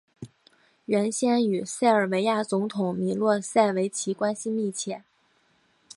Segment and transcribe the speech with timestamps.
[0.85, 5.03] 原先与塞尔维亚总统米洛塞维奇关系密切。